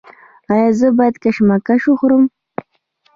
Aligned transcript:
ایا 0.53 0.69
زه 0.79 0.87
باید 0.97 1.15
کشمش 1.23 1.83
وخورم؟ 1.87 2.23